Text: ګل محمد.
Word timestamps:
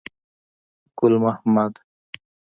ګل 0.97 1.13
محمد. 1.23 1.73